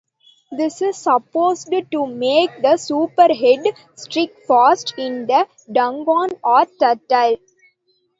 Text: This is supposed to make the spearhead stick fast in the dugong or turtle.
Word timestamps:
This 0.51 0.81
is 0.81 0.97
supposed 0.97 1.71
to 1.91 2.07
make 2.07 2.49
the 2.63 2.75
spearhead 2.77 3.75
stick 3.93 4.33
fast 4.47 4.95
in 4.97 5.27
the 5.27 5.45
dugong 5.71 6.29
or 6.43 6.65
turtle. 6.79 7.37